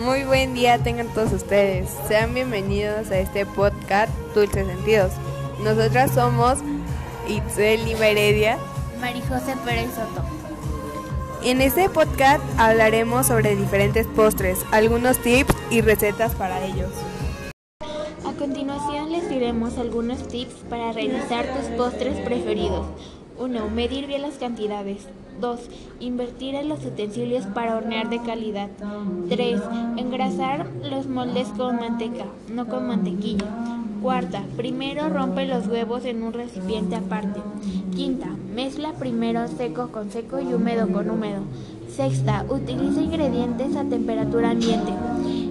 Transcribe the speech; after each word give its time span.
Muy 0.00 0.24
buen 0.24 0.54
día 0.54 0.78
tengan 0.78 1.08
todos 1.08 1.30
ustedes. 1.30 1.90
Sean 2.08 2.32
bienvenidos 2.32 3.10
a 3.10 3.18
este 3.18 3.44
podcast 3.44 4.10
Dulces 4.34 4.66
Sentidos. 4.66 5.12
Nosotras 5.62 6.12
somos 6.12 6.56
Itzel 7.28 7.86
Heredia. 7.86 8.56
Marijose 8.98 9.54
Pérez 9.62 9.90
Soto. 9.94 10.24
En 11.44 11.60
este 11.60 11.90
podcast 11.90 12.42
hablaremos 12.56 13.26
sobre 13.26 13.54
diferentes 13.54 14.06
postres, 14.06 14.60
algunos 14.72 15.18
tips 15.18 15.54
y 15.70 15.82
recetas 15.82 16.34
para 16.34 16.64
ellos. 16.64 16.90
A 18.24 18.32
continuación 18.38 19.12
les 19.12 19.28
diremos 19.28 19.76
algunos 19.76 20.26
tips 20.28 20.54
para 20.70 20.92
realizar 20.92 21.44
tus 21.54 21.66
postres 21.76 22.18
preferidos. 22.20 22.86
1. 23.40 23.70
Medir 23.70 24.06
bien 24.06 24.20
las 24.20 24.34
cantidades. 24.34 25.08
2. 25.40 25.60
Invertir 26.00 26.54
en 26.54 26.68
los 26.68 26.84
utensilios 26.84 27.46
para 27.46 27.76
hornear 27.76 28.10
de 28.10 28.20
calidad. 28.20 28.68
3. 29.30 29.60
Engrasar 29.96 30.66
los 30.82 31.06
moldes 31.06 31.48
con 31.56 31.76
manteca, 31.76 32.26
no 32.52 32.66
con 32.66 32.86
mantequilla. 32.86 33.46
Cuarta, 34.02 34.42
primero 34.56 35.08
rompe 35.08 35.46
los 35.46 35.66
huevos 35.68 36.04
en 36.04 36.22
un 36.22 36.34
recipiente 36.34 36.96
aparte. 36.96 37.40
Quinta, 37.96 38.28
mezcla 38.54 38.92
primero 38.92 39.48
seco 39.48 39.88
con 39.88 40.10
seco 40.10 40.38
y 40.40 40.52
húmedo 40.52 40.88
con 40.92 41.08
húmedo. 41.08 41.40
Sexta, 41.88 42.44
utiliza 42.48 43.00
ingredientes 43.00 43.74
a 43.74 43.84
temperatura 43.84 44.50
ambiente. 44.50 44.92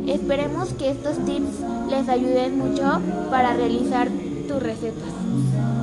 Esperemos 0.06 0.74
que 0.74 0.92
estos 0.92 1.18
tips 1.26 1.60
les 1.90 2.08
ayuden 2.08 2.60
mucho 2.60 3.02
para 3.32 3.56
realizar 3.56 4.10
tus 4.48 4.62
recetas. 4.62 5.79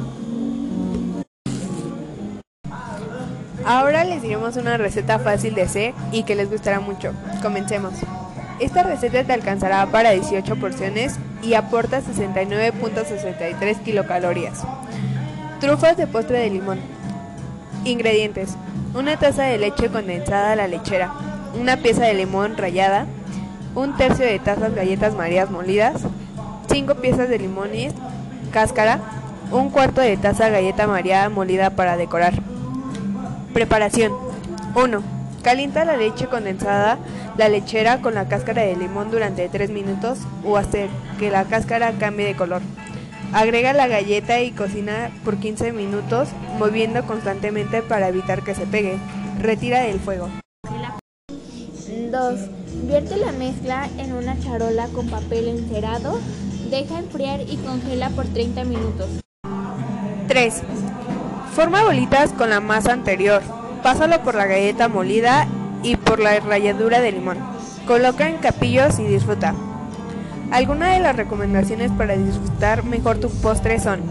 Ahora 3.66 4.04
les 4.04 4.22
diremos 4.22 4.56
una 4.56 4.76
receta 4.76 5.18
fácil 5.18 5.56
de 5.56 5.62
hacer 5.62 5.92
y 6.12 6.22
que 6.22 6.36
les 6.36 6.48
gustará 6.48 6.78
mucho. 6.78 7.12
Comencemos. 7.42 7.94
Esta 8.60 8.84
receta 8.84 9.24
te 9.24 9.32
alcanzará 9.32 9.84
para 9.86 10.12
18 10.12 10.54
porciones 10.54 11.16
y 11.42 11.54
aporta 11.54 12.00
69.63 12.00 13.82
kilocalorías. 13.82 14.62
Trufas 15.58 15.96
de 15.96 16.06
postre 16.06 16.38
de 16.38 16.50
limón. 16.50 16.78
Ingredientes. 17.84 18.54
Una 18.94 19.18
taza 19.18 19.42
de 19.42 19.58
leche 19.58 19.88
condensada 19.88 20.52
a 20.52 20.56
la 20.56 20.68
lechera, 20.68 21.12
una 21.60 21.76
pieza 21.76 22.04
de 22.04 22.14
limón 22.14 22.56
rallada, 22.56 23.06
un 23.74 23.96
tercio 23.96 24.24
de 24.24 24.38
tazas 24.38 24.76
galletas 24.76 25.16
marías 25.16 25.50
molidas, 25.50 26.02
5 26.70 26.94
piezas 26.94 27.28
de 27.28 27.40
limones, 27.40 27.94
cáscara, 28.52 29.00
un 29.50 29.70
cuarto 29.70 30.00
de 30.00 30.16
taza 30.16 30.50
galleta 30.50 30.86
maría 30.86 31.28
molida 31.28 31.70
para 31.70 31.96
decorar. 31.96 32.34
Preparación 33.56 34.12
1. 34.74 35.02
Calienta 35.42 35.86
la 35.86 35.96
leche 35.96 36.26
condensada, 36.26 36.98
la 37.38 37.48
lechera 37.48 38.02
con 38.02 38.12
la 38.12 38.28
cáscara 38.28 38.60
de 38.60 38.76
limón 38.76 39.10
durante 39.10 39.48
3 39.48 39.70
minutos 39.70 40.18
o 40.44 40.58
hacer 40.58 40.90
que 41.18 41.30
la 41.30 41.44
cáscara 41.44 41.92
cambie 41.92 42.26
de 42.26 42.36
color. 42.36 42.60
Agrega 43.32 43.72
la 43.72 43.86
galleta 43.86 44.42
y 44.42 44.50
cocina 44.50 45.10
por 45.24 45.38
15 45.38 45.72
minutos 45.72 46.28
moviendo 46.58 47.06
constantemente 47.06 47.80
para 47.80 48.08
evitar 48.08 48.42
que 48.42 48.54
se 48.54 48.66
pegue. 48.66 48.98
Retira 49.40 49.80
del 49.80 50.00
fuego. 50.00 50.28
2. 52.12 52.40
Vierte 52.82 53.16
la 53.16 53.32
mezcla 53.32 53.88
en 53.96 54.12
una 54.12 54.38
charola 54.38 54.88
con 54.88 55.08
papel 55.08 55.48
encerado, 55.48 56.20
deja 56.68 56.98
enfriar 56.98 57.40
y 57.40 57.56
congela 57.56 58.10
por 58.10 58.26
30 58.26 58.64
minutos. 58.64 59.08
3. 60.28 60.62
Forma 61.56 61.84
bolitas 61.84 62.34
con 62.34 62.50
la 62.50 62.60
masa 62.60 62.92
anterior. 62.92 63.40
Pásalo 63.82 64.22
por 64.22 64.34
la 64.34 64.44
galleta 64.44 64.88
molida 64.88 65.48
y 65.82 65.96
por 65.96 66.20
la 66.20 66.38
ralladura 66.38 67.00
de 67.00 67.12
limón. 67.12 67.38
Coloca 67.86 68.28
en 68.28 68.36
capillos 68.36 68.98
y 68.98 69.04
disfruta. 69.04 69.54
Algunas 70.50 70.92
de 70.92 71.00
las 71.00 71.16
recomendaciones 71.16 71.90
para 71.92 72.14
disfrutar 72.14 72.84
mejor 72.84 73.20
tu 73.20 73.30
postre 73.30 73.78
son 73.78 74.02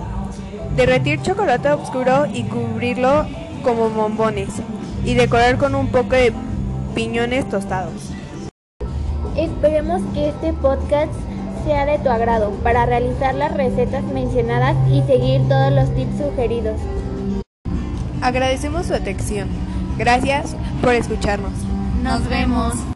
derretir 0.76 1.22
chocolate 1.22 1.70
oscuro 1.70 2.26
y 2.34 2.46
cubrirlo 2.46 3.28
como 3.62 3.92
bombones 3.92 4.50
y 5.04 5.14
decorar 5.14 5.60
con 5.60 5.76
un 5.76 5.90
poco 5.90 6.16
de 6.16 6.34
piñones 6.96 7.48
tostados. 7.48 8.10
Esperemos 9.38 10.02
que 10.16 10.30
este 10.30 10.52
podcast 10.54 11.14
sea 11.64 11.86
de 11.86 12.00
tu 12.00 12.10
agrado 12.10 12.50
para 12.64 12.88
realizar 12.88 13.36
las 13.36 13.54
recetas 13.54 14.04
mencionadas 14.06 14.76
y 14.90 15.04
seguir 15.04 15.48
todos 15.48 15.72
los 15.72 15.94
tips 15.94 16.18
sugeridos. 16.18 16.82
Agradecemos 18.26 18.88
su 18.88 18.96
atención. 18.96 19.48
Gracias 20.00 20.56
por 20.82 20.96
escucharnos. 20.96 21.52
Nos 22.02 22.28
vemos. 22.28 22.74